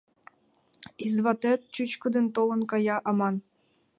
[1.05, 3.35] —Изватет чӱчкыдынак толын кая аман.